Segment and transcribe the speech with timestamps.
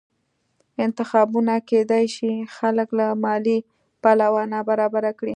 [0.85, 3.57] انتخابونه کېدای شي خلک له مالي
[4.03, 5.29] پلوه نابرابره کړي